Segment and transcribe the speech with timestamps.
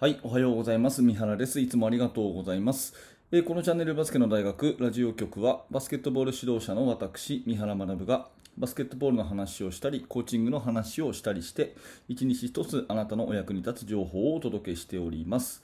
[0.00, 1.02] はい、おはようございます。
[1.02, 1.60] 三原です。
[1.60, 2.94] いつもありがとうございます。
[3.32, 11.76] えー、このチャンネルバスケの大学ラジオ局は、バスケットボール指導者の私、三原学が、バスケットボールの話をしたり、コーチングの話をしたりして、
[12.08, 15.62] 一日一つあなたのお役に立つ情報をお届けしております。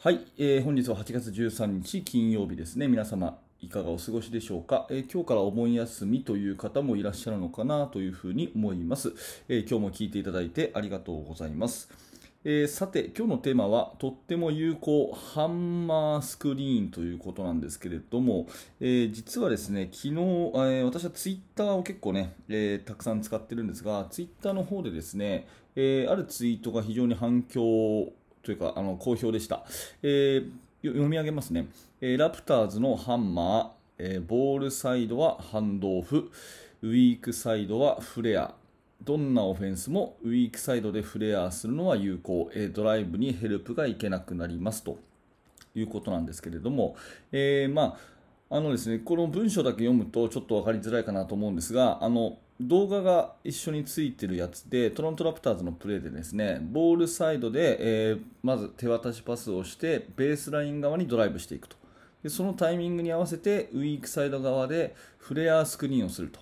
[0.00, 2.86] はい、えー、本日は8月13日金曜日ですね。
[2.86, 9.14] 皆様、いかがお過ごしでしょうか、えー、今日からお盆休みという方もいらっしゃるのかなというふうに思います、
[9.48, 12.13] えー、今日も聞いていただいてありがとうございます。
[12.46, 18.46] えー、さて、今日のテーマは、とっても有効ハンマースクリーンということなんですけれども、
[18.80, 29.64] えー、実はですね、昨日、えー、私はツイッターを結構ね、えたくさん使ってるんですが、ツイッターの方でですね、えあるツイートが非常に反響というか、あの好評でした。
[30.02, 30.42] え
[30.82, 31.68] 読み上げますね、
[32.02, 36.30] えラプターズのハンマー、えボールサイドはハンドオフ、
[36.82, 38.54] ウィークサイドはフレア、
[39.02, 44.98] どんなオフェンスもウィークサイドでフレアするのは有効、えドライブにヘルプがいけなくなりますと
[45.74, 46.96] いうことなんですけれども、
[47.32, 48.14] えー、まあ
[48.56, 61.76] あのですね、この文章だけ読むとちょっと分かりづらいかなと思うんですが、あの動画が一緒についてるやつで、トロントラプターズのプレーでですね、ボールサイドで、えー、まず手渡しパスをして、ベースライン側にドライブしていくと。
[62.22, 66.40] でそのタイミングに合わせて、ウィークサイド側でフレアスクリーンをすると。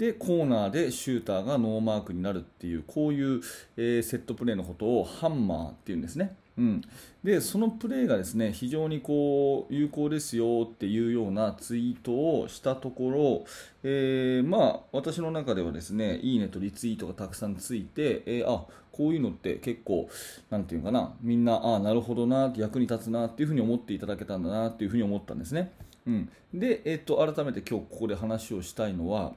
[0.00, 3.42] でコーナーでシューターがノーマークになるっていうこういう、
[3.76, 6.34] えー、セットプレーのことをハンマーっていうんですね。
[6.56, 6.82] うん、
[7.22, 13.44] でそのプレーがですね非常にこう有効ですよっていうようなツイートをしたところ、
[13.82, 20.08] えー、まあ、私の中ではですねいいねとリツイートがたくさんついて、えー、あこういうのって結構
[20.48, 25.72] なんていうかなみんなあなるほどな役に立つなっていうふうに思っていただけたんだなっていうふうに思ったんですね。
[26.06, 29.34] うん、で、えーと改めて今日ここで話をしたいのは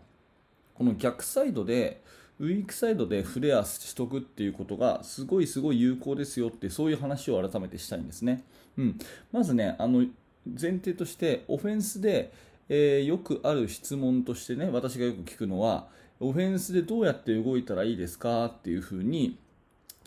[0.75, 2.01] この逆サイドで
[2.39, 8.43] ウィークサイドでフレアしとくっていうことがすごいすごい有効ですよってそういう話を改めてしたいんですね。
[8.77, 8.99] うん、
[9.31, 10.05] まずねあの
[10.45, 12.33] 前提としてオフェンスで、
[12.69, 15.87] えー、よくある質問としてね私がよく聞くのは
[16.19, 19.37] オフェンスでどうやって動いたらいいですかっていうふうに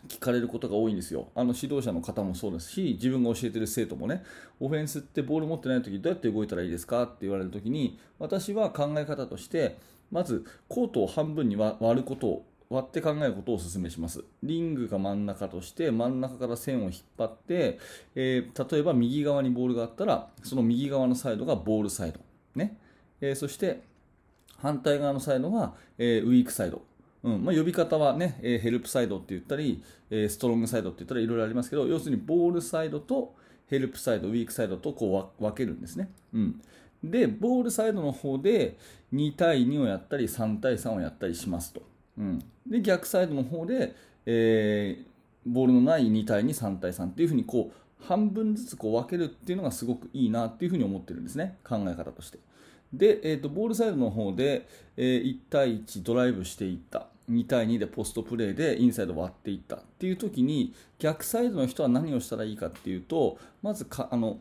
[0.09, 1.29] 聞かれることが多いんですよ。
[1.35, 4.23] あの指導者の方もそうですし、自分が教えてる生徒もね、
[4.61, 9.79] オフェンスってボール持ってないときどうやって動いたらいいですかって言われるときに、私は考え方として、
[10.11, 14.25] まずコートを半分に割ることを割って考えることをお勧めします。
[14.43, 17.79] リングが真ん中として真ん中から線を引っ張って、
[18.15, 22.21] えー、例えば右側にボールがあったらその右側のサイドがボールサイド、
[22.55, 22.77] ね。
[23.21, 23.83] えー、そして
[24.59, 26.83] 反対側のサイドが、えー、ウィークサイド、
[27.23, 27.45] うん。
[27.45, 33.35] まあ、呼び方はね、えヘルプサイドって言ったり、えストロングサイドって言ったらいろいろありますけど要するにボールサイドと
[33.67, 36.11] ヘルプサイドウィークサイドとこう分けるんですね。
[36.33, 36.63] うん。
[37.03, 38.77] で、ボールサイドの方で
[39.15, 41.83] 2対2をやったり3対3をやったりしますと。
[42.19, 45.05] うん、で、逆サイドの方で、えー、
[45.47, 52.39] ボールのない2対2、3対3っていうふうにこう半分ずつこう分けるっていうのがすごくいいなっていうふうに思ってるんですね、考え方として。
[52.93, 57.09] で、えーと、ボールサイドの方で、えー、1対1ドライブしていった。
[57.31, 64.39] 2対2でポストプレーでインサイド割っていったっていう時に逆サイドの人は何をしたらいいかっていうとまずかあの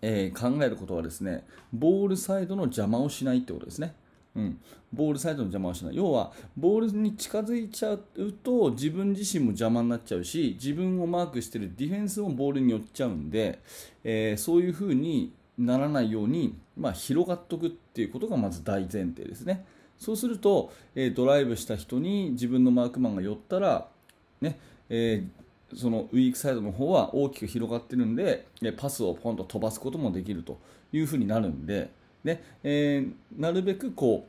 [0.00, 3.94] えー、考えることはですねボールサイドの邪魔をしないってことですね。
[4.36, 4.60] うん、
[4.92, 5.96] ボールサイドの邪魔をしない。
[5.96, 13.58] 要はボールに近づいちゃうと自分自身も邪魔になっちゃうし自分をマークしてるディフェンスもボールに寄っちゃうんで、
[14.04, 19.64] えー、そういうふうにならないように、まあ、広がっておくっていうことがまず大前提ですね。
[19.98, 23.88] そうすると、えー、ドライブした人に自分のマークマンが寄ったら、
[24.40, 24.58] ね
[24.88, 28.46] えーそのウィークサイドの方は大きく広がってるんで
[28.76, 30.58] パスをポンと飛ばすこともできると
[30.92, 31.90] いうふうになるんで
[32.24, 34.26] で、えー、なるべくこ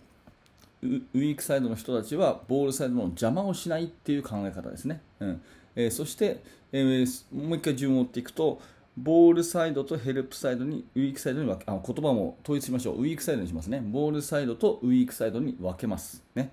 [0.84, 5.42] うウィークサイドの人たちはボールサイドの邪魔をしないっていう考え方ですね、うん。
[5.76, 6.42] えー、そして、
[6.72, 8.62] えー、もう一回順を追っていくと
[8.98, 13.02] ボールサイドとヘルプサイドにウィークサイドに分けあ言葉も統一しましょう。
[13.02, 13.82] ウィークサイドにしますね。
[13.82, 16.24] ボールサイドとウィークサイドに分けます。
[16.36, 16.52] ね。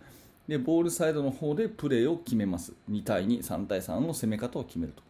[0.48, 2.72] でボールサイドの方でプレーを決めます。
[2.90, 5.02] 2対2、3対3の攻め方を決めると。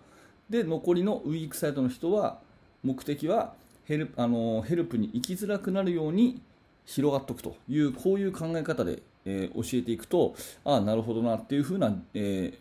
[0.49, 2.39] で残りのウィークサイドの人は
[2.83, 3.55] 目的は
[3.85, 6.41] ヘルあのヘルプに行きづらくなるように
[6.85, 10.35] 広がっておくというこういう考え方で、えー、教えていくと
[10.65, 12.59] ああなるほどなっていうふうな、えー、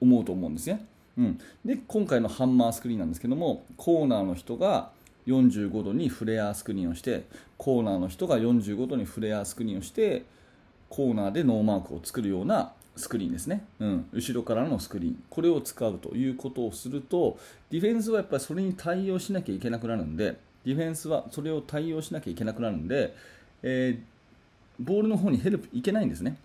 [0.00, 0.84] 思うと思うんですね、
[1.18, 4.90] うん、で今回のハンマースクリーンなんですけどもコーナーの人が
[5.26, 7.24] 45度にフレアスクリーンをして
[7.58, 10.24] コーナーの人が45度にフレアスクリーンをして
[10.90, 17.38] コーナーでノーマークを作るようなスクリーンですね、うん、後ろからのスクリーン、これを使うということをすると、
[17.70, 23.14] ディフェンスはやっぱりそれに対応しなきゃいけなくなるんで、ディフェンスはそれを対応しなきゃいけなくなるんで、
[23.62, 26.36] えー、ボールの方にヘルプいけないんですね。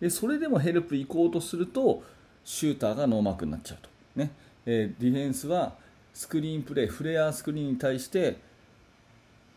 [0.00, 2.02] でそれでもヘルプ行こうとすると、
[2.44, 3.88] シューターがノーマークになっちゃうと。
[4.16, 4.30] ね
[4.64, 5.74] えー、ディフェンスは
[6.14, 8.38] スクリーンプレーフレアスクリーンに対して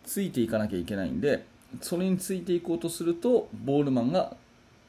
[0.03, 1.45] ついていかなきゃいけないんで
[1.79, 4.35] それについていこうとするとボールマンが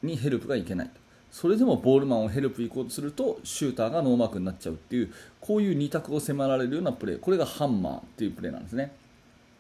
[0.02, 0.90] にヘルプがいけない。
[1.32, 8.92] それでもボールマンをヘルプ行こうとするとシューターがノーマークになっちゃうっていうこういう2択を迫られるようなプレーこれがハンマーっていうプレーなんですね、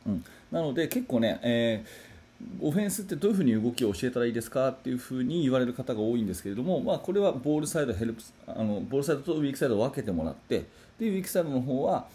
[0.06, 10.66] うん、なので結構ね、えー、オフェンスってどういうふうに動きを教えたらいいですかっていうふに言われる方が多いんですけれども、まあ、これはボールサイドヘルプあのボールサイドとウィークサイドを分けてもらって
[10.98, 12.06] でウィークサイドの方は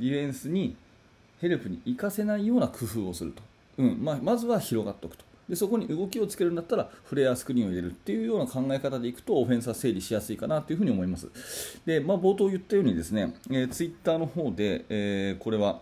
[0.00, 0.74] ディフェンスに
[1.38, 3.42] ヘルプに行かせないような工夫をすると、
[3.78, 5.24] うんまあ、まずは広がっておくと。
[5.48, 11.28] でそこに動きをつけるんだったらフレアスクリーンを入れるっていうような考え方でいくとオフェンスは整理しやすいかなというふうに思います。
[11.84, 15.80] で、まあ、冒頭言ったようにですね、えー、ツイッターの方で、えー、これは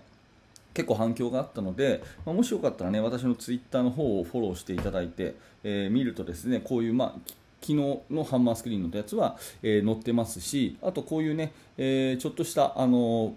[0.72, 13.34] 結構反響があったので、まあ、もしよかったらね私のツイッターの方をフォローしていただいて、えー、見るとですねこういう、まあ、昨日のハンマースクリーンのやつは、えー、載ってますしあとこういうね、えー、ちょっとしたあの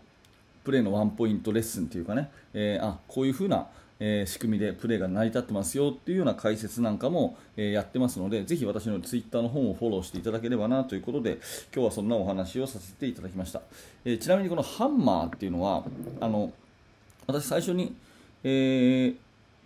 [0.64, 3.68] プレーのワンポイントレッスンというかね、えー、あこういう風な
[4.00, 11.40] えー、仕組みでプレーが成り立ってますよっていうような解説なんかも、えー、やってますのでぜひ私のツイッターの方をフォローしていただければなということで
[11.74, 13.62] 今日はそんなお話をさせていただきました、
[14.04, 15.84] えー、ちなみにこのハンマーっていうのは
[16.20, 16.52] あの
[17.26, 17.96] 私最初に、
[18.44, 19.14] え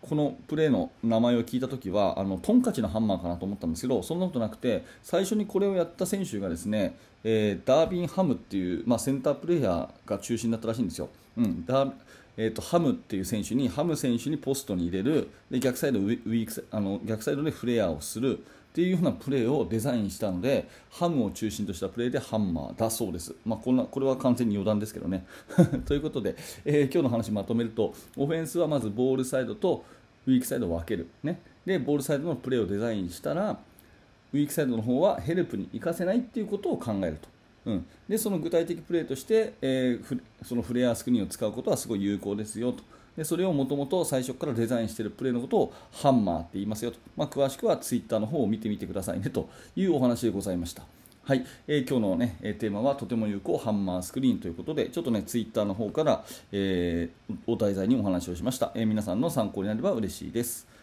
[0.02, 11.10] このプレーの名前を聞いたときはあのトンカチのハンマーかなと思ったんですけどそんなことなくて最初にこれをやった選手がですね、えダービン・ハムっていう、まあ、センタープレーヤーが中心だったらしいんですよ。
[11.38, 11.92] うん、ダ
[12.38, 18.42] えーと、ハムっていう選手にハム選手にポストに入れるで逆サイドウィークあの逆サイドでフレアをするっ
[18.78, 25.26] ていうようなプレーをデザインしたのでハムを中心としたプレーでハンマーだそうです、まあ、こんなこれは完全に余談ですけどね。
[25.86, 29.84] ということで、えー、今日の話まとめるとオフェンスはまずボールサイドと
[30.28, 33.60] ウィークサイドを分ける、ね、でボールサイドのプレーをデザインしたら
[34.32, 37.37] ウィークサイドの方はヘルプに行かせないっていうことを考えると。
[37.68, 42.82] うん、でその具体的プレーとして、えー、そのフレアスクリーンを使うことはすごい有効ですよと。
[43.18, 50.84] でそれをもともと最初からデザインしているプレーのことをハンマーって言いますよと、まあ、詳しくはツイッターの方を見てみてくださいねというお話でございました。
[51.24, 56.24] はい、えー、今日の、ね、テーマはとても有効ハンマースクリーンということでちょっとねツイッターの方から、
[56.54, 60.77] えー、お題材にお話をしました、えー、皆さんの参考になれば嬉しいです。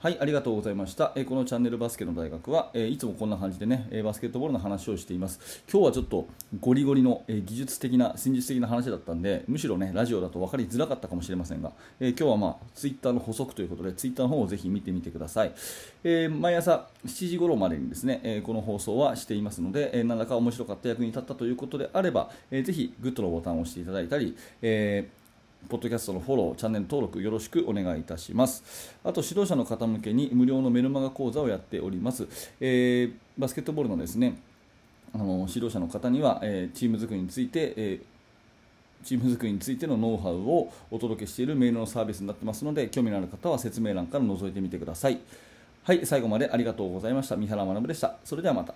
[0.00, 1.10] はい、ありがとうございました。
[1.16, 5.64] えこのチャンネルバスケの大学は、えいつもこんな感じでね、えバスケットボールの話をしています。
[5.68, 6.28] 今日はちょっと
[6.60, 15.52] ゴリゴリの、え技術的な、戦術的な話だったんで、むしろね、ラジオだと分かりづらかったかもしれませんが、え今日はまあ、ツイッターの補足ということで、ツイッターの方をぜひ見てみてください。
[16.04, 25.17] え毎朝7時頃までにですね、えこの放送はしていますので、え何らか面白かった役に立ったということであれば、えー、ぜひグッドのボタンを押していただいたり、えー
[25.68, 28.94] ポッドキャストのフォロー、チャンネル登録よろしくお願いいたします。
[29.04, 32.26] あと、指導者の方向けに無料のメルマガ講座をやっております。
[32.60, 34.38] えー、バスケットボールのですね、
[35.12, 45.18] あの指導者の方には、えー、チーム作りについて、えー、チーム作りについてのノウハウをお届けしているメールのサービスになってますので、興味のある方は説明欄から覗いてみてください。
[45.82, 47.36] はい、最後までありがとうございました。
[47.36, 48.16] 三原学でした。
[48.24, 48.74] それではまた。